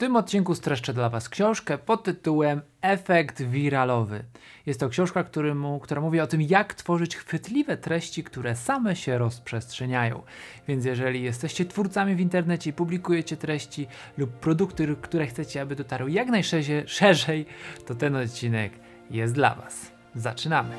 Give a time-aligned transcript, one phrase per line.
[0.00, 4.24] tym odcinku streszczę dla Was książkę pod tytułem Efekt wiralowy.
[4.66, 9.18] Jest to książka, któremu, która mówi o tym, jak tworzyć chwytliwe treści, które same się
[9.18, 10.22] rozprzestrzeniają.
[10.68, 13.86] Więc jeżeli jesteście twórcami w internecie i publikujecie treści
[14.18, 17.46] lub produkty, które chcecie, aby dotarły jak najszerzej, szerzej,
[17.86, 18.72] to ten odcinek
[19.10, 19.92] jest dla Was.
[20.14, 20.74] Zaczynamy!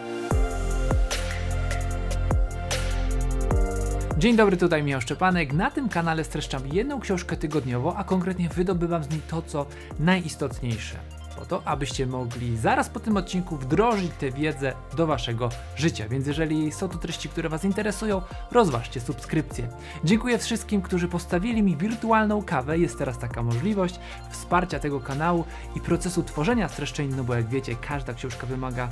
[4.22, 5.54] Dzień dobry, tutaj Michał Szczepanek.
[5.54, 9.66] Na tym kanale streszczam jedną książkę tygodniowo, a konkretnie wydobywam z niej to, co
[10.00, 10.96] najistotniejsze.
[11.36, 16.08] Po to, abyście mogli zaraz po tym odcinku wdrożyć tę wiedzę do waszego życia.
[16.10, 18.22] Więc jeżeli są to treści, które was interesują,
[18.52, 19.68] rozważcie subskrypcję.
[20.04, 22.80] Dziękuję wszystkim, którzy postawili mi wirtualną kawę.
[22.80, 24.00] Jest teraz taka możliwość
[24.32, 25.46] wsparcia tego kanału
[25.76, 28.90] i procesu tworzenia streszczeń, no bo jak wiecie, każda książka wymaga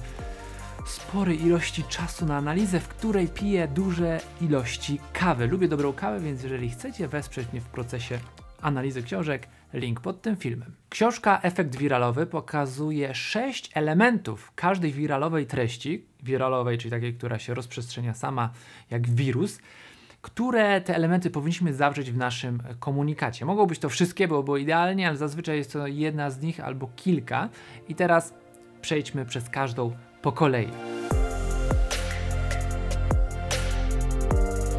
[0.90, 5.48] sporej ilości czasu na analizę, w której piję duże ilości kawy.
[5.48, 8.20] Lubię dobrą kawę, więc jeżeli chcecie wesprzeć mnie w procesie
[8.62, 10.72] analizy książek, link pod tym filmem.
[10.90, 18.14] Książka Efekt Wiralowy pokazuje sześć elementów każdej wiralowej treści, wiralowej, czyli takiej, która się rozprzestrzenia
[18.14, 18.50] sama
[18.90, 19.60] jak wirus,
[20.22, 23.46] które te elementy powinniśmy zawrzeć w naszym komunikacie.
[23.46, 27.50] Mogą być to wszystkie, bo idealnie, ale zazwyczaj jest to jedna z nich albo kilka.
[27.90, 28.34] I teraz
[28.82, 30.70] przejdźmy przez każdą po kolei.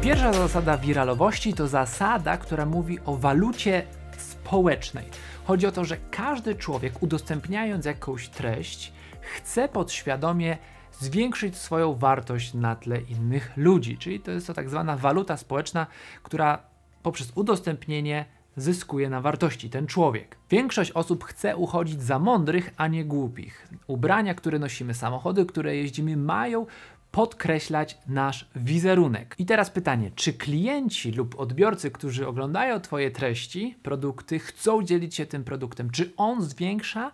[0.01, 3.83] Pierwsza zasada wiralowości to zasada, która mówi o walucie
[4.17, 5.05] społecznej.
[5.45, 10.57] Chodzi o to, że każdy człowiek udostępniając jakąś treść chce podświadomie
[10.91, 13.97] zwiększyć swoją wartość na tle innych ludzi.
[13.97, 15.87] Czyli to jest to tak zwana waluta społeczna,
[16.23, 16.59] która
[17.03, 20.37] poprzez udostępnienie zyskuje na wartości ten człowiek.
[20.49, 23.67] Większość osób chce uchodzić za mądrych, a nie głupich.
[23.87, 26.65] Ubrania, które nosimy, samochody, które jeździmy, mają
[27.11, 29.35] podkreślać nasz wizerunek.
[29.37, 35.25] I teraz pytanie, czy klienci lub odbiorcy, którzy oglądają Twoje treści, produkty, chcą dzielić się
[35.25, 35.89] tym produktem?
[35.89, 37.11] Czy on zwiększa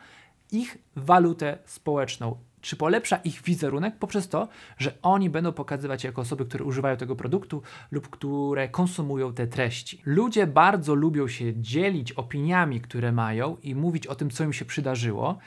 [0.52, 2.36] ich walutę społeczną?
[2.68, 6.98] Czy polepsza ich wizerunek poprzez to, że oni będą pokazywać się jako osoby, które używają
[6.98, 7.62] tego produktu
[7.92, 10.02] lub które konsumują te treści.
[10.06, 14.66] Ludzie bardzo lubią się dzielić opiniami, które mają i mówić o tym, co im się
[14.66, 15.38] przydarzyło.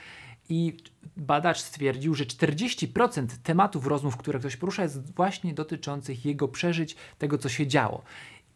[0.49, 0.77] I
[1.17, 7.39] badacz stwierdził, że 40% tematów rozmów, które ktoś porusza, jest właśnie dotyczących jego przeżyć, tego,
[7.39, 8.03] co się działo.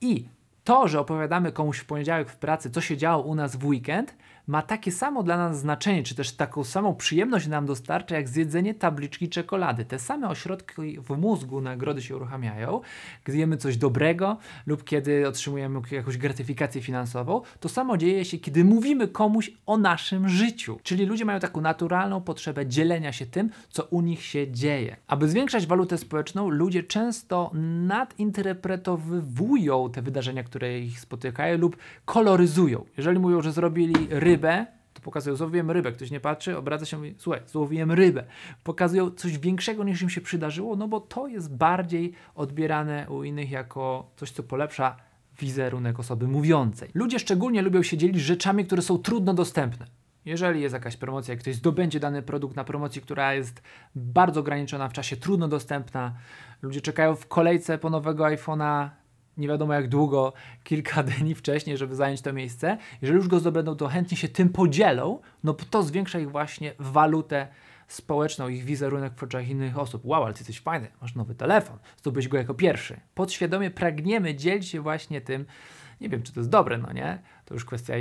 [0.01, 0.25] I
[0.65, 4.15] to, że opowiadamy komuś w poniedziałek w pracy, co się działo u nas w weekend,
[4.47, 8.75] ma takie samo dla nas znaczenie, czy też taką samą przyjemność nam dostarcza, jak zjedzenie
[8.75, 9.85] tabliczki czekolady.
[9.85, 12.81] Te same ośrodki w mózgu nagrody się uruchamiają,
[13.25, 17.43] gdy jemy coś dobrego lub kiedy otrzymujemy jakąś gratyfikację finansową.
[17.61, 20.79] To samo dzieje się, kiedy mówimy komuś o naszym życiu.
[20.83, 24.97] Czyli ludzie mają taką naturalną potrzebę dzielenia się tym, co u nich się dzieje.
[25.07, 27.51] Aby zwiększać walutę społeczną, ludzie często
[27.87, 32.85] nadinterpretowują te wydarzenia, które ich spotykają lub koloryzują.
[32.97, 35.93] Jeżeli mówią, że zrobili ry rybę, to pokazują, złowiłem rybę.
[35.93, 38.25] Ktoś nie patrzy, obraca się mówi, słuchaj, złowiłem rybę.
[38.65, 43.51] Pokazują coś większego niż im się przydarzyło, no bo to jest bardziej odbierane u innych
[43.51, 44.97] jako coś, co polepsza
[45.41, 46.89] wizerunek osoby mówiącej.
[46.95, 49.87] Ludzie szczególnie lubią się dzielić rzeczami, które są trudno dostępne.
[50.25, 53.63] Jeżeli jest jakaś promocja, jak ktoś zdobędzie dany produkt na promocji, która jest
[53.95, 56.15] bardzo ograniczona w czasie, trudno dostępna,
[56.63, 58.89] ludzie czekają w kolejce po nowego iPhone'a
[59.37, 60.33] nie wiadomo jak długo,
[60.65, 62.79] kilka dni wcześniej, żeby zająć to miejsce.
[63.03, 67.49] Jeżeli już go zdobędą, to chętnie się tym podzielą, no to zwiększa ich właśnie walutę
[67.89, 70.03] społeczną, ich wizerunek w oczach innych osób.
[70.05, 73.01] Wow, ale ty jesteś fajny, masz nowy telefon, zdobyć go jako pierwszy.
[73.15, 75.47] Podświadomie pragniemy dzielić się właśnie tym,
[76.01, 77.19] nie wiem, czy to jest dobre, no nie?
[77.45, 77.95] To już kwestia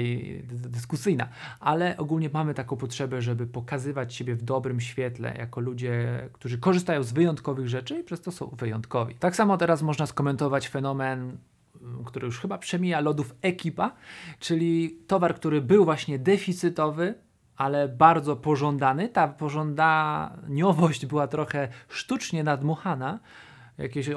[0.43, 1.27] dyskusyjna,
[1.59, 7.03] ale ogólnie mamy taką potrzebę, żeby pokazywać siebie w dobrym świetle jako ludzie, którzy korzystają
[7.03, 9.15] z wyjątkowych rzeczy i przez to są wyjątkowi.
[9.15, 11.37] Tak samo teraz można skomentować fenomen
[11.81, 13.91] mm, który już chyba przemija lodów ekipa,
[14.39, 17.13] czyli towar, który był właśnie deficytowy,
[17.57, 19.09] ale bardzo pożądany.
[19.09, 23.19] Ta pożądaniowość była trochę sztucznie nadmuchana,
[23.77, 24.09] jakieś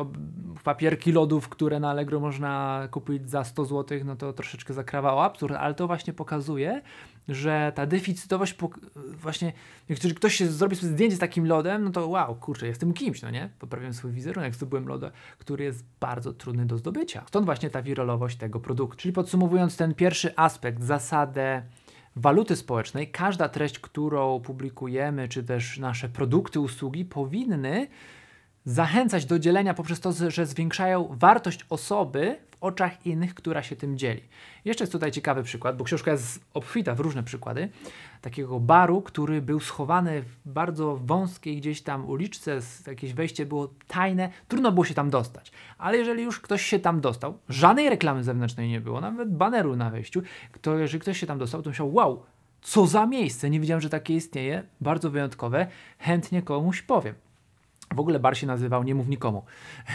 [0.65, 5.55] papierki lodów, które na Allegro można kupić za 100 zł, no to troszeczkę zakrawało absurd,
[5.55, 6.83] ale to właśnie pokazuje,
[7.29, 8.57] że ta deficytowość,
[9.23, 9.53] właśnie,
[9.89, 13.23] jeżeli ktoś się zrobi sobie zdjęcie z takim lodem, no to wow, kurczę, jestem kimś,
[13.23, 13.51] no nie?
[13.59, 17.25] Poprawiam swój wizerunek, zdobyłem lodę, który jest bardzo trudny do zdobycia.
[17.29, 18.97] Stąd właśnie ta wiralowość tego produktu.
[18.97, 21.63] Czyli podsumowując ten pierwszy aspekt, zasadę
[22.17, 27.89] waluty społecznej, każda treść, którą publikujemy, czy też nasze produkty, usługi powinny
[28.67, 33.99] zachęcać do dzielenia poprzez to, że zwiększają wartość osoby w oczach innych, która się tym
[33.99, 34.23] dzieli.
[34.65, 37.69] Jeszcze jest tutaj ciekawy przykład, bo książka jest obfita w różne przykłady,
[38.21, 44.31] takiego baru, który był schowany w bardzo wąskiej gdzieś tam uliczce, jakieś wejście było tajne,
[44.49, 45.53] trudno było się tam dostać.
[45.79, 49.91] Ale jeżeli już ktoś się tam dostał, żadnej reklamy zewnętrznej nie było, nawet baneru na
[49.91, 50.23] wejściu,
[50.61, 52.23] to jeżeli ktoś się tam dostał, to myślał, wow,
[52.63, 55.67] co za miejsce, nie wiedziałem, że takie istnieje, bardzo wyjątkowe,
[55.99, 57.26] chętnie komuś powiem.
[57.97, 59.45] W ogóle bar się nazywał Nie mów nikomu,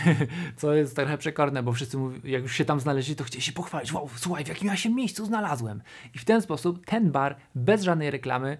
[0.57, 3.51] co jest trochę przekorne, bo wszyscy, mówi, jak już się tam znaleźli, to chcieli się
[3.51, 5.81] pochwalić, wow, słuchaj, w jakim ja się miejscu znalazłem.
[6.15, 8.57] I w ten sposób ten bar, bez żadnej reklamy,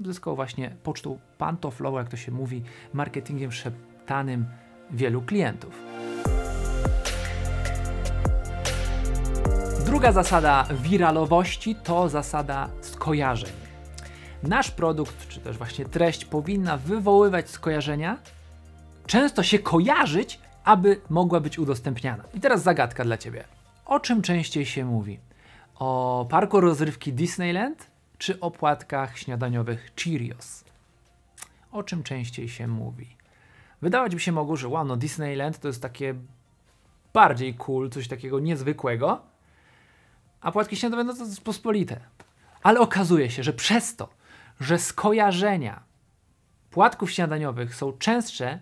[0.00, 2.62] zyskał właśnie pocztą pantoflową, jak to się mówi,
[2.92, 4.46] marketingiem szeptanym
[4.90, 5.82] wielu klientów.
[9.86, 13.52] Druga zasada wiralowości to zasada skojarzeń.
[14.42, 18.18] Nasz produkt, czy też właśnie treść powinna wywoływać skojarzenia,
[19.06, 22.24] często się kojarzyć, aby mogła być udostępniana.
[22.34, 23.44] I teraz zagadka dla Ciebie.
[23.84, 25.18] O czym częściej się mówi?
[25.74, 30.64] O parku rozrywki Disneyland czy o płatkach śniadaniowych Cheerios?
[31.72, 33.16] O czym częściej się mówi?
[33.82, 36.14] Wydawać by się mogło, że wow, no Disneyland to jest takie
[37.12, 39.22] bardziej cool, coś takiego niezwykłego,
[40.40, 42.00] a płatki śniadaniowe no to jest pospolite.
[42.62, 44.08] Ale okazuje się, że przez to,
[44.60, 45.82] że skojarzenia
[46.70, 48.58] płatków śniadaniowych są częstsze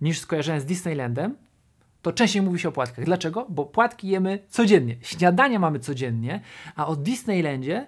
[0.00, 1.36] niż skojarzenia z Disneylandem,
[2.02, 3.04] to częściej mówi się o płatkach.
[3.04, 3.46] Dlaczego?
[3.48, 4.96] Bo płatki jemy codziennie.
[5.02, 6.40] Śniadania mamy codziennie,
[6.76, 7.86] a o Disneylandzie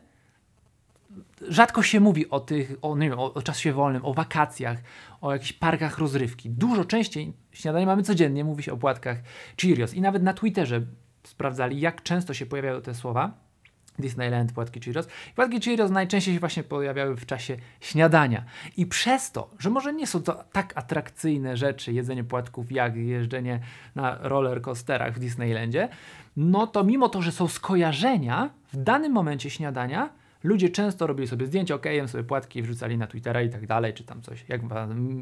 [1.49, 4.79] rzadko się mówi o tych, o, nie wiem, o, o czasie wolnym, o wakacjach,
[5.21, 6.51] o jakichś parkach rozrywki.
[6.51, 9.19] Dużo częściej śniadanie mamy codziennie, mówi się o płatkach
[9.61, 9.95] Cheerios.
[9.95, 10.83] I nawet na Twitterze
[11.23, 13.50] sprawdzali, jak często się pojawiają te słowa.
[13.99, 15.09] Disneyland, płatki Cheerios.
[15.35, 18.45] Płatki Cheerios najczęściej się właśnie pojawiały w czasie śniadania.
[18.77, 23.61] I przez to, że może nie są to tak atrakcyjne rzeczy, jedzenie płatków, jak jeżdżenie
[23.95, 25.89] na roller coasterach w Disneylandzie,
[26.37, 30.11] no to mimo to, że są skojarzenia w danym momencie śniadania,
[30.45, 33.95] ludzie często robili sobie zdjęcia, ok, jem sobie płatki, wrzucali na Twittera i tak dalej,
[33.95, 34.61] czy tam coś, jak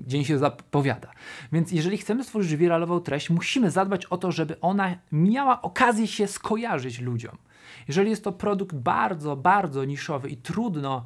[0.06, 1.10] dzień się zapowiada.
[1.52, 6.26] Więc jeżeli chcemy stworzyć wiralową treść, musimy zadbać o to, żeby ona miała okazję się
[6.26, 7.36] skojarzyć ludziom.
[7.88, 11.04] Jeżeli jest to produkt bardzo, bardzo niszowy i trudno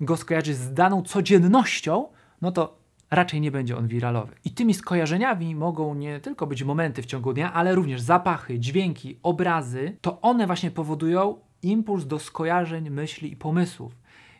[0.00, 2.08] go skojarzyć z daną codziennością,
[2.40, 2.78] no to
[3.10, 4.34] raczej nie będzie on wiralowy.
[4.44, 9.18] I tymi skojarzeniami mogą nie tylko być momenty w ciągu dnia, ale również zapachy, dźwięki,
[9.22, 9.96] obrazy.
[10.00, 13.96] To one właśnie powodują impuls do skojarzeń, myśli i pomysłów.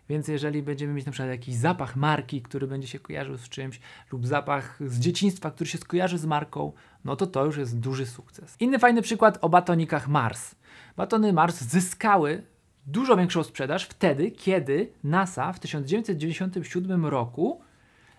[0.08, 3.80] Więc jeżeli będziemy mieć na przykład jakiś zapach marki, który będzie się kojarzył z czymś,
[4.12, 6.72] lub zapach z dzieciństwa, który się skojarzy z marką,
[7.04, 8.56] no to to już jest duży sukces.
[8.60, 10.54] Inny fajny przykład o batonikach Mars.
[10.96, 12.42] Batony Mars zyskały
[12.86, 17.60] dużo większą sprzedaż wtedy, kiedy NASA w 1997 roku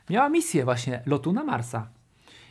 [0.10, 1.88] miała misję właśnie lotu na Marsa.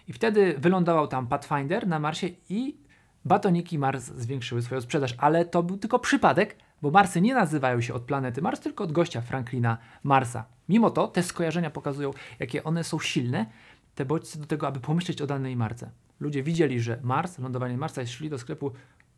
[0.08, 2.76] I wtedy wylądował tam Pathfinder na Marsie i
[3.24, 7.94] batoniki Mars zwiększyły swoją sprzedaż, ale to był tylko przypadek, bo Marsy nie nazywają się
[7.94, 10.44] od planety Mars, tylko od gościa Franklina Marsa.
[10.68, 13.46] Mimo to te skojarzenia pokazują, jakie one są silne,
[13.94, 15.90] te bodźce do tego, aby pomyśleć o danej marce.
[16.20, 18.72] Ludzie widzieli, że Mars, lądowanie Marsa i szli do sklepu,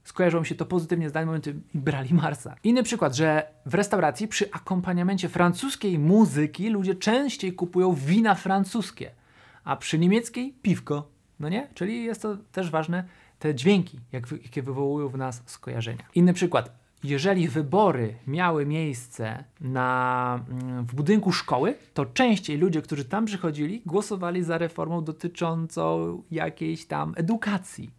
[0.06, 2.54] skojarzyło mi się to pozytywnie z danym momentem i brali Marsa.
[2.64, 9.10] Inny przykład, że w restauracji przy akompaniamencie francuskiej muzyki ludzie częściej kupują wina francuskie,
[9.64, 11.08] a przy niemieckiej piwko.
[11.40, 11.68] No nie?
[11.74, 13.04] Czyli jest to też ważne,
[13.38, 16.04] te dźwięki, jak, jakie wywołują w nas skojarzenia.
[16.14, 16.86] Inny przykład.
[17.04, 23.82] Jeżeli wybory miały miejsce na, mm, w budynku szkoły, to częściej ludzie, którzy tam przychodzili,
[23.86, 27.90] głosowali za reformą dotyczącą jakiejś tam edukacji.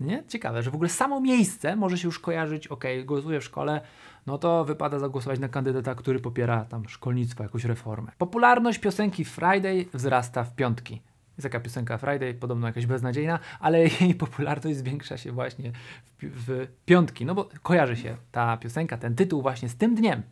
[0.00, 0.24] Nie?
[0.28, 3.80] Ciekawe, że w ogóle samo miejsce może się już kojarzyć, ok, głosuję w szkole,
[4.26, 8.12] no to wypada zagłosować na kandydata, który popiera tam szkolnictwo, jakąś reformę.
[8.18, 11.02] Popularność piosenki Friday wzrasta w piątki.
[11.36, 15.72] Jest taka piosenka Friday, podobno jakaś beznadziejna, ale jej popularność zwiększa się właśnie
[16.18, 20.22] w, w piątki, no bo kojarzy się ta piosenka, ten tytuł właśnie z tym dniem.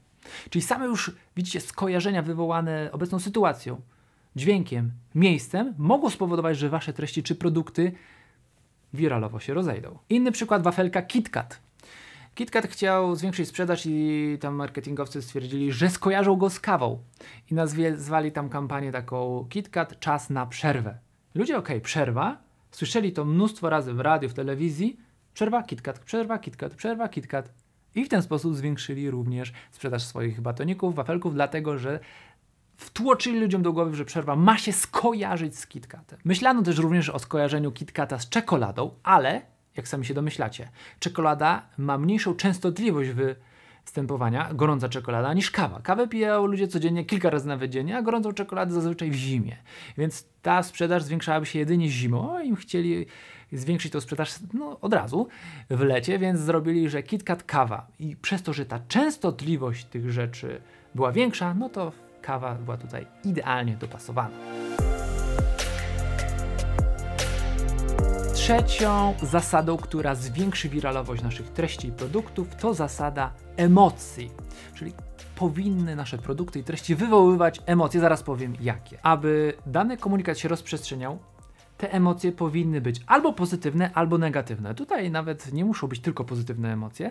[0.50, 3.80] Czyli same już, widzicie, skojarzenia wywołane obecną sytuacją,
[4.36, 7.92] dźwiękiem, miejscem mogą spowodować, że wasze treści czy produkty
[8.92, 9.98] wiralowo się rozejdą.
[10.08, 11.60] Inny przykład wafelka KitKat.
[12.34, 16.98] KitKat chciał zwiększyć sprzedaż i tam marketingowcy stwierdzili, że skojarzą go z kawą
[17.50, 20.98] i nazwali tam kampanię taką KitKat czas na przerwę.
[21.34, 22.38] Ludzie, okej, okay, przerwa,
[22.70, 25.00] słyszeli to mnóstwo razy w radiu, w telewizji,
[25.34, 27.52] przerwa KitKat, przerwa KitKat, przerwa KitKat
[27.94, 32.00] i w ten sposób zwiększyli również sprzedaż swoich batoników, wafelków, dlatego że
[32.78, 36.18] wtłoczyli ludziom do głowy, że przerwa ma się skojarzyć z KitKatem.
[36.24, 39.42] Myślano też również o skojarzeniu KitKata z czekoladą, ale
[39.76, 40.68] jak sami się domyślacie,
[40.98, 43.34] czekolada ma mniejszą częstotliwość w
[43.84, 45.80] stępowania gorąca czekolada niż kawa.
[45.80, 49.56] Kawę piją ludzie codziennie, kilka razy nawet dziennie, a gorącą czekoladę zazwyczaj w zimie.
[49.98, 52.30] Więc ta sprzedaż zwiększałaby się jedynie zimą.
[52.30, 53.06] O, im chcieli
[53.52, 55.28] zwiększyć tą sprzedaż no, od razu
[55.70, 57.86] w lecie, więc zrobili, że KitKat kawa.
[57.98, 60.60] I przez to, że ta częstotliwość tych rzeczy
[60.94, 61.92] była większa, no to
[62.22, 64.36] kawa była tutaj idealnie dopasowana.
[68.34, 74.30] Trzecią zasadą, która zwiększy wiralowość naszych treści i produktów, to zasada emocji.
[74.74, 74.92] Czyli
[75.36, 78.98] powinny nasze produkty i treści wywoływać emocje, zaraz powiem jakie.
[79.02, 81.18] Aby dany komunikat się rozprzestrzeniał,
[81.78, 84.74] te emocje powinny być albo pozytywne, albo negatywne.
[84.74, 87.10] Tutaj nawet nie muszą być tylko pozytywne emocje,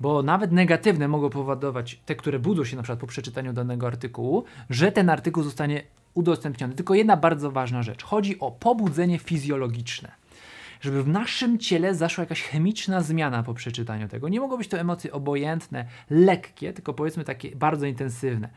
[0.00, 4.44] bo nawet negatywne mogą powodować te, które budzą się na przykład po przeczytaniu danego artykułu,
[4.70, 5.82] że ten artykuł zostanie
[6.14, 6.74] udostępniony.
[6.74, 8.04] Tylko jedna bardzo ważna rzecz.
[8.04, 10.20] Chodzi o pobudzenie fizjologiczne
[10.80, 14.28] żeby w naszym ciele zaszła jakaś chemiczna zmiana po przeczytaniu tego.
[14.28, 18.48] Nie mogą być to emocje obojętne, lekkie, tylko powiedzmy takie bardzo intensywne,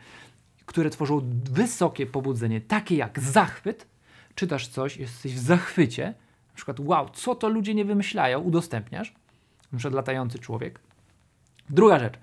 [0.66, 1.20] które tworzą
[1.50, 3.86] wysokie pobudzenie, takie jak zachwyt.
[4.34, 6.06] Czytasz coś, jesteś w zachwycie,
[6.48, 9.14] na przykład wow, co to ludzie nie wymyślają, udostępniasz,
[9.72, 10.80] na przykład latający człowiek.
[11.70, 12.14] Druga rzecz,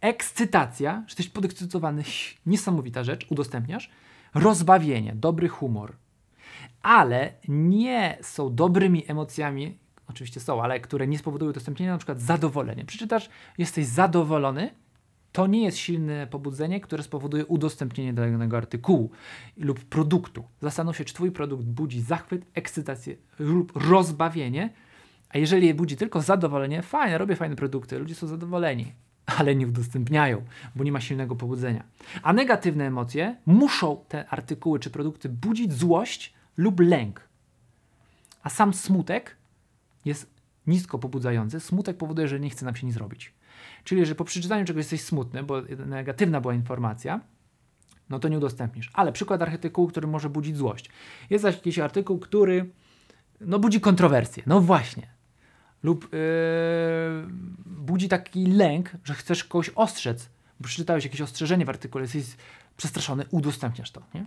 [0.00, 2.02] ekscytacja, jesteś podekscytowany,
[2.46, 3.90] niesamowita rzecz, udostępniasz.
[4.34, 5.96] Rozbawienie, dobry humor,
[6.82, 12.84] ale nie są dobrymi emocjami, oczywiście są, ale które nie spowodują udostępnienia, na przykład zadowolenie.
[12.84, 14.70] Przeczytasz, jesteś zadowolony,
[15.32, 19.10] to nie jest silne pobudzenie, które spowoduje udostępnienie danego artykułu
[19.56, 20.44] lub produktu.
[20.60, 24.70] Zastanów się, czy Twój produkt budzi zachwyt, ekscytację lub rozbawienie,
[25.28, 28.92] a jeżeli budzi tylko zadowolenie, fajnie, robię fajne produkty, ludzie są zadowoleni,
[29.26, 30.44] ale nie udostępniają,
[30.76, 31.84] bo nie ma silnego pobudzenia.
[32.22, 37.28] A negatywne emocje muszą te artykuły czy produkty budzić złość lub lęk.
[38.42, 39.36] A sam smutek
[40.04, 40.30] jest
[40.66, 41.60] nisko pobudzający.
[41.60, 43.32] Smutek powoduje, że nie chce nam się nic robić.
[43.88, 47.20] Czyli, że po przeczytaniu czegoś jesteś smutny, bo negatywna była informacja,
[48.10, 48.90] no to nie udostępnisz.
[48.92, 50.90] Ale przykład artykułu, który może budzić złość.
[51.30, 52.70] Jest jakiś artykuł, który
[53.40, 54.42] no, budzi kontrowersję.
[54.46, 55.08] No właśnie.
[55.82, 56.18] Lub yy,
[57.66, 60.30] budzi taki lęk, że chcesz kogoś ostrzec,
[60.60, 62.24] bo przeczytałeś jakieś ostrzeżenie w artykule, jesteś
[62.76, 64.02] przestraszony, udostępniasz to.
[64.14, 64.26] Nie?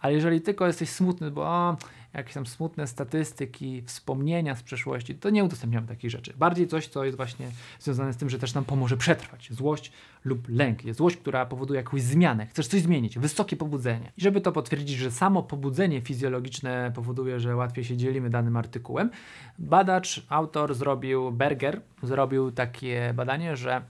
[0.00, 1.76] Ale jeżeli tylko jesteś smutny, bo o,
[2.14, 6.32] jakieś tam smutne statystyki, wspomnienia z przeszłości, to nie udostępniamy takich rzeczy.
[6.38, 7.50] Bardziej coś, co jest właśnie
[7.80, 9.48] związane z tym, że też nam pomoże przetrwać.
[9.52, 9.92] Złość
[10.24, 10.84] lub lęk.
[10.84, 12.46] Jest złość, która powoduje jakąś zmianę.
[12.46, 14.12] Chcesz coś zmienić, wysokie pobudzenie.
[14.16, 19.10] I żeby to potwierdzić, że samo pobudzenie fizjologiczne powoduje, że łatwiej się dzielimy danym artykułem,
[19.58, 23.82] badacz, autor zrobił, Berger zrobił takie badanie, że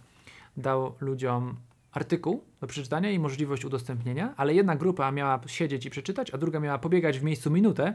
[0.57, 1.57] dał ludziom
[1.93, 6.61] artykuł do przeczytania i możliwość udostępnienia, ale jedna grupa miała siedzieć i przeczytać, a druga
[6.61, 7.95] miała pobiegać w miejscu minutę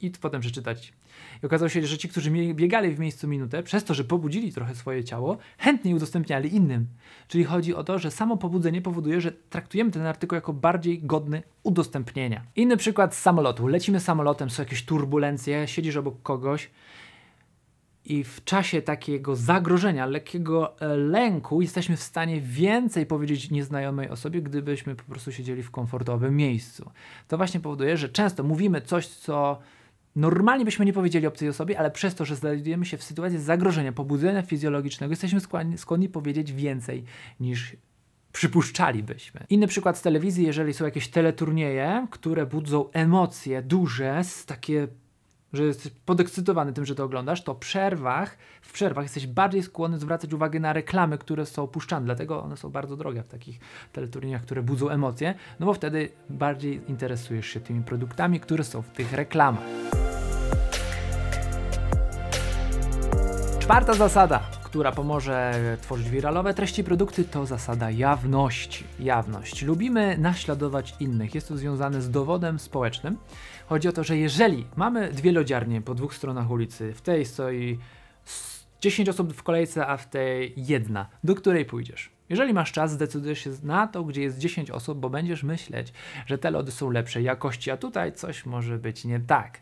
[0.00, 0.92] i potem przeczytać.
[1.42, 4.74] I okazało się, że ci, którzy biegali w miejscu minutę, przez to, że pobudzili trochę
[4.74, 6.86] swoje ciało, chętniej udostępniali innym.
[7.28, 11.42] Czyli chodzi o to, że samo pobudzenie powoduje, że traktujemy ten artykuł jako bardziej godny
[11.62, 12.42] udostępnienia.
[12.56, 13.66] Inny przykład z samolotu.
[13.66, 16.70] Lecimy samolotem, są jakieś turbulencje, siedzisz obok kogoś,
[18.08, 24.42] i w czasie takiego zagrożenia, lekkiego e, lęku, jesteśmy w stanie więcej powiedzieć nieznajomej osobie,
[24.42, 26.90] gdybyśmy po prostu siedzieli w komfortowym miejscu.
[27.28, 29.58] To właśnie powoduje, że często mówimy coś, co
[30.16, 33.92] normalnie byśmy nie powiedzieli obcej osobie, ale przez to, że znajdujemy się w sytuacji zagrożenia,
[33.92, 35.40] pobudzenia fizjologicznego, jesteśmy
[35.76, 37.04] skłonni, powiedzieć więcej
[37.40, 37.76] niż
[38.32, 39.40] przypuszczalibyśmy.
[39.50, 44.88] Inny przykład z telewizji, jeżeli są jakieś teleturnieje, które budzą emocje duże, takie
[45.52, 50.32] że jesteś podekscytowany tym, że to oglądasz, to przerwach, w przerwach jesteś bardziej skłonny zwracać
[50.32, 52.06] uwagę na reklamy, które są puszczane.
[52.06, 53.60] Dlatego one są bardzo drogie w takich
[53.92, 58.88] teleturniejach, które budzą emocje, no bo wtedy bardziej interesujesz się tymi produktami, które są w
[58.88, 59.95] tych reklamach.
[63.66, 68.84] Czwarta zasada która pomoże tworzyć wiralowe treści produkty, to zasada jawności.
[69.00, 69.62] Jawność.
[69.62, 71.34] Lubimy naśladować innych.
[71.34, 73.16] Jest to związane z dowodem społecznym.
[73.66, 77.78] Chodzi o to, że jeżeli mamy dwie lodziarnie po dwóch stronach ulicy, w tej stoi
[78.80, 82.10] 10 osób w kolejce, a w tej jedna, do której pójdziesz?
[82.28, 85.92] Jeżeli masz czas, zdecydujesz się na to, gdzie jest 10 osób, bo będziesz myśleć,
[86.26, 89.60] że te lody są lepszej jakości, a tutaj coś może być nie tak.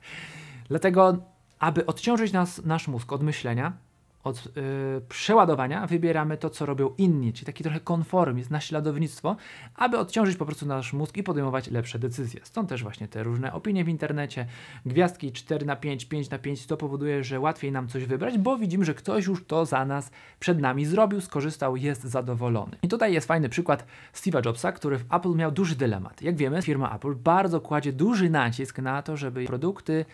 [0.68, 1.18] Dlatego,
[1.58, 3.83] aby odciążyć nas, nasz mózg od myślenia,
[4.24, 4.62] od yy,
[5.08, 9.36] przeładowania wybieramy to, co robią inni, czyli taki trochę konformizm, naśladownictwo,
[9.74, 12.40] aby odciążyć po prostu nasz mózg i podejmować lepsze decyzje.
[12.44, 14.46] Stąd też właśnie te różne opinie w internecie,
[14.86, 18.58] gwiazdki 4 na 5, 5 na 5, to powoduje, że łatwiej nam coś wybrać, bo
[18.58, 22.76] widzimy, że ktoś już to za nas przed nami zrobił, skorzystał, jest zadowolony.
[22.82, 26.22] I tutaj jest fajny przykład Steve'a Jobsa, który w Apple miał duży dylemat.
[26.22, 30.04] Jak wiemy, firma Apple bardzo kładzie duży nacisk na to, żeby produkty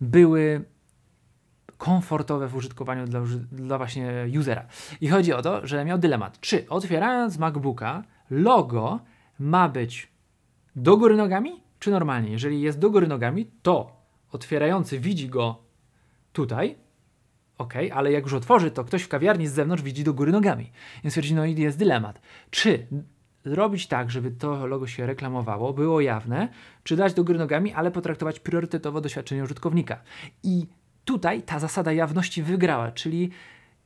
[0.00, 0.64] były
[1.82, 3.20] komfortowe w użytkowaniu dla,
[3.52, 4.66] dla właśnie usera.
[5.00, 9.00] I chodzi o to, że miał dylemat, czy otwierając MacBooka logo
[9.38, 10.12] ma być
[10.76, 12.30] do góry nogami, czy normalnie?
[12.30, 13.96] Jeżeli jest do góry nogami, to
[14.32, 15.62] otwierający widzi go
[16.32, 16.76] tutaj,
[17.58, 20.72] ok, ale jak już otworzy, to ktoś w kawiarni z zewnątrz widzi do góry nogami.
[21.04, 22.20] Więc stwierdzi, no i jest dylemat.
[22.50, 22.86] Czy
[23.44, 26.48] zrobić tak, żeby to logo się reklamowało, było jawne,
[26.82, 30.02] czy dać do góry nogami, ale potraktować priorytetowo doświadczenie użytkownika.
[30.42, 30.66] I
[31.04, 33.30] tutaj ta zasada jawności wygrała, czyli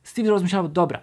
[0.03, 1.01] Steve rozmyślał, dobra,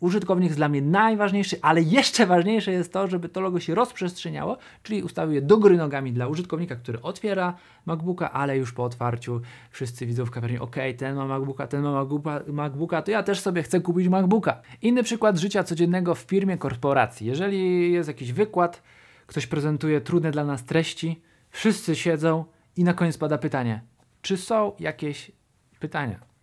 [0.00, 4.58] użytkownik jest dla mnie najważniejszy, ale jeszcze ważniejsze jest to, żeby to logo się rozprzestrzeniało,
[4.82, 7.54] czyli ustawił je do góry nogami dla użytkownika, który otwiera
[7.86, 9.40] MacBooka, ale już po otwarciu
[9.70, 12.06] wszyscy widzą w kawiarni, ok, ten ma MacBooka, ten ma
[12.46, 14.62] MacBooka, to ja też sobie chcę kupić MacBooka.
[14.82, 17.26] Inny przykład życia codziennego w firmie, korporacji.
[17.26, 18.82] Jeżeli jest jakiś wykład,
[19.26, 22.44] ktoś prezentuje trudne dla nas treści, wszyscy siedzą
[22.76, 23.82] i na koniec pada pytanie,
[24.22, 25.32] czy są jakieś
[25.78, 26.34] pytania?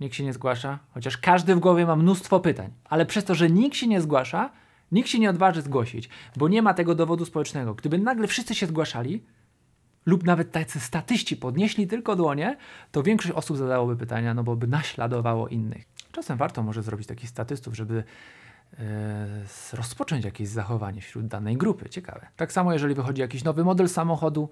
[0.00, 3.50] nikt się nie zgłasza, chociaż każdy w głowie ma mnóstwo pytań, ale przez to, że
[3.50, 4.50] nikt się nie zgłasza,
[4.92, 7.74] nikt się nie odważy zgłosić, bo nie ma tego dowodu społecznego.
[7.74, 9.24] Gdyby nagle wszyscy się zgłaszali,
[10.06, 12.56] lub nawet tacy statyści podnieśli tylko dłonie,
[12.92, 15.84] to większość osób zadałoby pytania, no bo by naśladowało innych.
[16.12, 18.04] Czasem warto może zrobić takich statystów, żeby
[18.78, 21.88] e, rozpocząć jakieś zachowanie wśród danej grupy.
[21.88, 22.26] Ciekawe.
[22.36, 24.50] Tak samo, jeżeli wychodzi jakiś nowy model samochodu,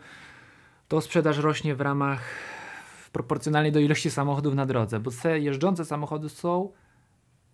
[0.88, 2.23] to sprzedaż rośnie w ramach
[3.12, 6.73] proporcjonalnie do ilości samochodów na drodze, bo te jeżdżące samochody są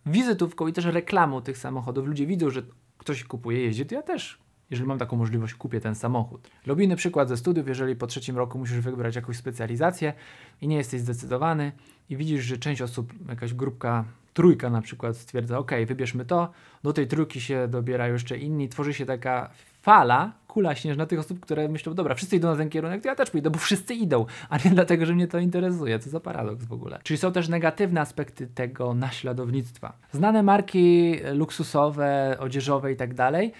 [0.06, 2.06] wizytówką i też reklamą tych samochodów.
[2.06, 2.62] Ludzie widzą, że
[2.98, 4.38] ktoś kupuje, jeździ, to ja też,
[4.70, 6.50] jeżeli mam taką możliwość, kupię ten samochód.
[6.66, 10.12] Lubimy przykład ze studiów, jeżeli po trzecim roku musisz wybrać jakąś specjalizację
[10.60, 11.72] i nie jesteś zdecydowany
[12.10, 14.04] i widzisz, że część osób, jakaś grupka
[14.38, 16.50] trójka na przykład stwierdza, ok, wybierzmy to,
[16.82, 19.50] do tej trójki się dobierają jeszcze inni, tworzy się taka
[19.82, 23.14] fala, kula śnieżna tych osób, które myślą, dobra, wszyscy idą na ten kierunek, to ja
[23.14, 25.98] też pójdę, bo wszyscy idą, a nie dlatego, że mnie to interesuje.
[25.98, 27.00] Co za paradoks w ogóle.
[27.02, 29.92] Czyli są też negatywne aspekty tego naśladownictwa.
[30.12, 33.52] Znane marki luksusowe, odzieżowe i tak dalej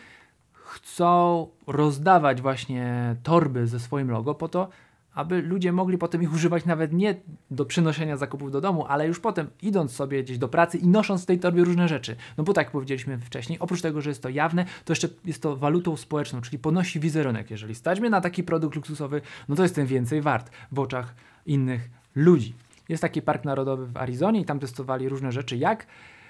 [0.53, 4.69] chcą rozdawać właśnie torby ze swoim logo po to,
[5.15, 7.15] aby ludzie mogli potem ich używać nawet nie
[7.50, 11.23] do przynoszenia zakupów do domu, ale już potem idąc sobie gdzieś do pracy i nosząc
[11.23, 12.17] w tej torbie różne rzeczy.
[12.37, 15.43] No bo tak jak powiedzieliśmy wcześniej, oprócz tego, że jest to jawne, to jeszcze jest
[15.43, 17.50] to walutą społeczną, czyli ponosi wizerunek.
[17.50, 21.15] Jeżeli stać mnie na taki produkt luksusowy, no to jest ten więcej wart w oczach
[21.47, 22.55] innych ludzi.
[22.88, 25.87] Jest taki park narodowy w Arizonie i tam testowali różne rzeczy, jak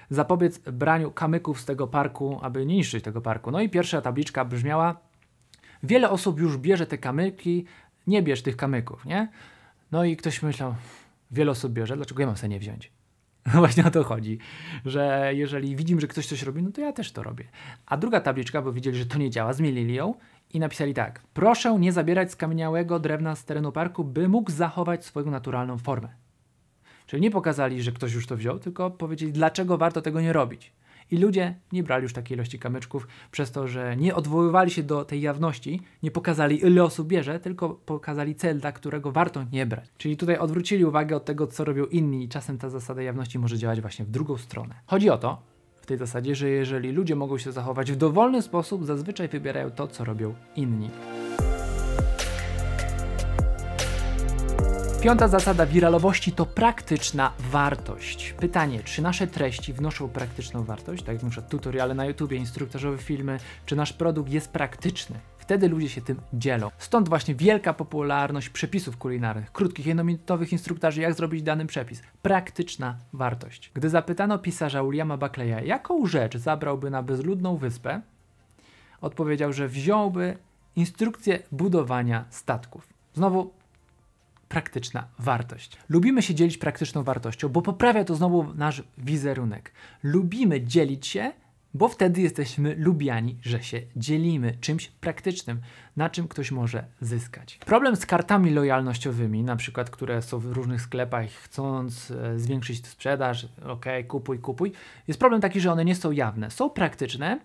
[0.09, 3.51] zapobiec braniu kamyków z tego parku, aby nie niszczyć tego parku.
[3.51, 5.09] No i pierwsza tabliczka brzmiała
[5.83, 7.65] Wiele osób już bierze te kamyki
[8.09, 9.29] nie bierz tych kamyków, nie?
[9.91, 10.75] No i ktoś myślał,
[11.31, 12.91] wiele osób bierze, dlaczego ja mam sobie nie wziąć?
[13.45, 14.39] Właśnie o to chodzi,
[14.85, 17.45] że jeżeli widzimy, że ktoś coś robi, no to ja też to robię.
[17.85, 20.13] A druga tabliczka, bo widzieli, że to nie działa, zmienili ją
[20.53, 25.31] i napisali tak: Proszę nie zabierać skamieniałego drewna z terenu parku, by mógł zachować swoją
[25.31, 26.09] naturalną formę.
[27.05, 30.71] Czyli nie pokazali, że ktoś już to wziął, tylko powiedzieli, dlaczego warto tego nie robić.
[31.11, 35.05] I ludzie nie brali już takiej ilości kamyczków przez to, że nie odwoływali się do
[35.05, 39.89] tej jawności, nie pokazali ile osób bierze, tylko pokazali cel, dla którego warto nie brać.
[39.97, 43.57] Czyli tutaj odwrócili uwagę od tego, co robią inni i czasem ta zasada jawności może
[43.57, 44.75] działać właśnie w drugą stronę.
[44.85, 45.41] Chodzi o to,
[45.81, 49.87] w tej zasadzie, że jeżeli ludzie mogą się zachować w dowolny sposób, zazwyczaj wybierają to,
[49.87, 50.89] co robią inni.
[55.01, 58.33] Piąta zasada wiralowości to praktyczna wartość.
[58.39, 61.41] Pytanie, czy nasze treści wnoszą praktyczną wartość, tak jak np.
[61.41, 65.19] tutoriale na YouTube, instruktażowe filmy, czy nasz produkt jest praktyczny?
[65.37, 66.71] Wtedy ludzie się tym dzielą.
[66.77, 72.01] Stąd właśnie wielka popularność przepisów kulinarnych, krótkich, jednominutowych instruktarzy, jak zrobić dany przepis.
[72.21, 73.71] Praktyczna wartość.
[73.73, 78.01] Gdy zapytano pisarza Williama Buckleya, jaką rzecz zabrałby na bezludną wyspę,
[79.01, 80.37] odpowiedział, że wziąłby
[80.75, 82.87] instrukcję budowania statków.
[83.13, 83.58] Znowu
[84.49, 85.77] praktyczna wartość.
[85.89, 89.71] Lubimy się dzielić praktyczną wartością, bo poprawia to znowu nasz wizerunek.
[90.03, 91.31] Lubimy dzielić się,
[91.73, 95.61] bo wtedy jesteśmy lubiani, że się dzielimy czymś praktycznym,
[95.97, 97.57] na czym ktoś może zyskać.
[97.65, 103.47] Problem z kartami lojalnościowymi, na przykład, które są w różnych sklepach, chcąc e, zwiększyć sprzedaż,
[103.65, 104.71] ok, kupuj, kupuj,
[105.07, 106.51] jest problem taki, że one nie są jawne.
[106.51, 107.39] Są praktyczne,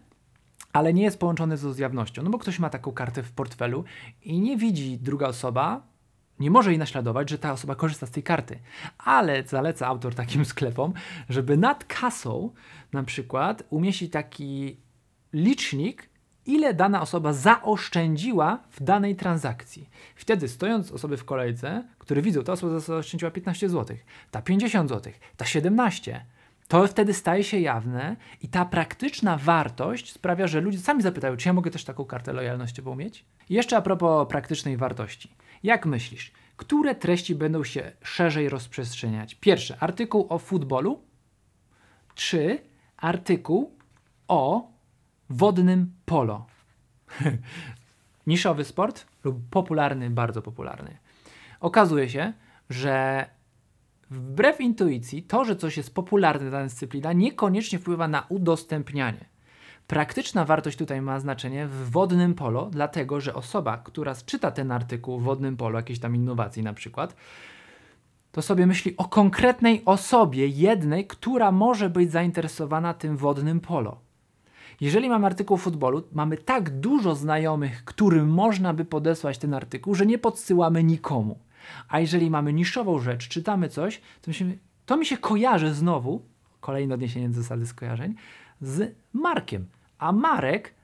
[0.73, 2.23] ale nie jest połączone z jawnością.
[2.23, 3.85] No bo ktoś ma taką kartę w portfelu
[4.23, 5.94] i nie widzi druga osoba,
[6.41, 8.59] nie może jej naśladować, że ta osoba korzysta z tej karty.
[8.99, 10.93] Ale zaleca autor takim sklepom,
[11.29, 12.51] żeby nad kasą
[12.93, 14.77] na przykład umieścić taki
[15.33, 16.09] licznik,
[16.47, 19.91] ile dana osoba zaoszczędziła w danej transakcji.
[20.15, 23.97] Wtedy stojąc osoby w kolejce, które widzą, ta osoba zaoszczędziła 15 zł,
[24.31, 26.25] ta 50 zł, ta 17,
[26.69, 31.49] to wtedy staje się jawne i ta praktyczna wartość sprawia, że ludzie sami zapytają, czy
[31.49, 33.25] ja mogę też taką kartę lojalnościową mieć?
[33.51, 35.35] I jeszcze a propos praktycznej wartości.
[35.63, 39.35] Jak myślisz, które treści będą się szerzej rozprzestrzeniać.
[39.35, 41.03] Pierwszy artykuł o futbolu,
[42.15, 42.59] czy
[42.97, 43.79] artykuł
[44.29, 44.73] o
[45.31, 46.47] wodnym polo.
[48.27, 50.97] Niszowy sport lub popularny, bardzo popularny.
[51.61, 52.33] Okazuje się,
[52.71, 53.27] że
[54.11, 59.25] wbrew intuicji, to, że coś jest popularne dana dyscyplina, niekoniecznie wpływa na udostępnianie.
[59.87, 65.21] Praktyczna wartość tutaj ma znaczenie w wodnym polo, dlatego że osoba, która czyta ten artykuł
[65.21, 67.17] w wodnym polo, jakiejś tam innowacji na przykład,
[68.33, 74.01] to sobie myśli o konkretnej osobie, jednej, która może być zainteresowana tym wodnym polo.
[74.81, 79.95] Jeżeli mam artykuł o futbolu, mamy tak dużo znajomych, którym można by podesłać ten artykuł,
[79.95, 81.39] że nie podsyłamy nikomu.
[81.89, 86.23] A jeżeli mamy niszową rzecz, czytamy coś, to, myślimy, to mi się kojarzy znowu,
[86.61, 88.15] kolejne odniesienie do zasady skojarzeń,
[88.61, 89.67] z Markiem.
[89.99, 90.75] A Marek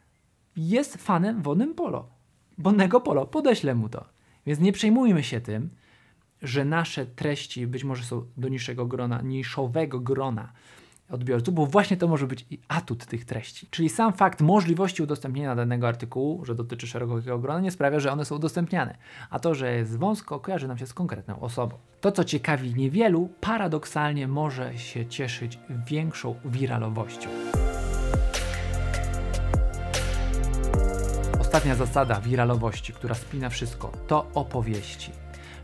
[0.57, 2.09] jest fanem wodnym polo.
[2.59, 4.05] Wodnego polo, podeślę mu to.
[4.47, 5.71] Więc nie przejmujmy się tym,
[6.43, 10.53] że nasze treści być może są do niższego grona, niszowego grona
[11.11, 13.67] odbiorców, bo właśnie to może być i atut tych treści.
[13.71, 18.25] Czyli sam fakt możliwości udostępnienia danego artykułu, że dotyczy szerokiego grona, nie sprawia, że one
[18.25, 18.97] są udostępniane.
[19.31, 21.77] A to, że jest wąsko, kojarzy nam się z konkretną osobą.
[22.01, 27.31] To, co ciekawi niewielu, paradoksalnie może się cieszyć większą wiralowością.
[31.41, 35.13] Ostatnia zasada wiralowości, która spina wszystko, to opowieści.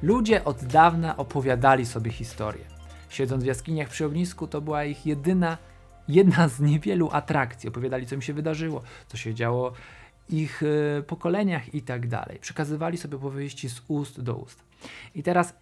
[0.03, 2.76] Ludzie od dawna opowiadali sobie historię.
[3.17, 5.59] Siedząc w jaskiniach przy ognisku, to była ich jedyna,
[6.09, 7.69] jedna z niewielu atrakcji.
[7.69, 9.73] Opowiadali, co im się wydarzyło, co się działo
[10.29, 12.39] ich y, pokoleniach i tak dalej.
[12.41, 14.65] Przekazywali sobie opowieści z ust do ust.
[15.15, 15.55] I teraz,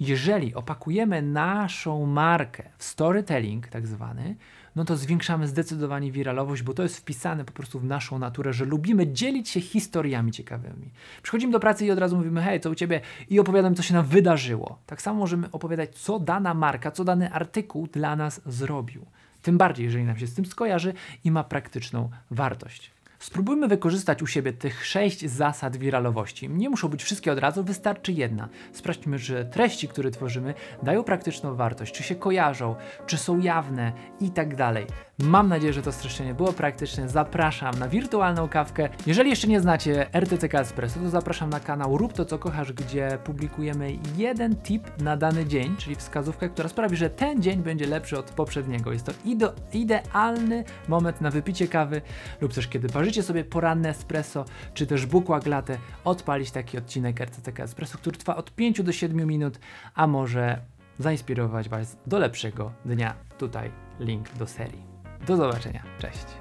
[0.00, 4.36] jeżeli opakujemy naszą markę w storytelling, tak zwany,
[4.78, 8.64] no to zwiększamy zdecydowanie wiralowość, bo to jest wpisane po prostu w naszą naturę, że
[8.64, 10.90] lubimy dzielić się historiami ciekawymi.
[11.22, 13.00] Przychodzimy do pracy i od razu mówimy, hej, co u ciebie?
[13.30, 14.78] I opowiadam, co się nam wydarzyło.
[14.86, 19.06] Tak samo możemy opowiadać, co dana marka, co dany artykuł dla nas zrobił.
[19.42, 22.90] Tym bardziej, jeżeli nam się z tym skojarzy i ma praktyczną wartość.
[23.18, 26.48] Spróbujmy wykorzystać u siebie tych sześć zasad wiralowości.
[26.48, 28.48] Nie muszą być wszystkie od razu, wystarczy jedna.
[28.72, 32.76] Sprawdźmy, że treści, które tworzymy, dają praktyczną wartość, czy się kojarzą,
[33.06, 34.86] czy są jawne i tak dalej.
[35.22, 37.08] Mam nadzieję, że to streszczenie było praktyczne.
[37.08, 38.88] Zapraszam na wirtualną kawkę.
[39.06, 43.18] Jeżeli jeszcze nie znacie RTCK Espresso, to zapraszam na kanał Rób to, co kochasz, gdzie
[43.24, 48.18] publikujemy jeden tip na dany dzień, czyli wskazówkę, która sprawi, że ten dzień będzie lepszy
[48.18, 48.92] od poprzedniego.
[48.92, 52.02] Jest to ide idealny moment na wypicie kawy
[52.40, 57.60] lub też kiedy parzycie sobie poranne espresso, czy też bukła latte, odpalić taki odcinek RTCK
[57.60, 59.58] Espresso, który trwa od 5 do 7 minut,
[59.94, 60.60] a może
[60.98, 63.14] zainspirować Was do lepszego dnia.
[63.38, 64.87] Tutaj link do serii.
[65.28, 65.82] Do zobaczenia.
[65.98, 66.37] Cześć.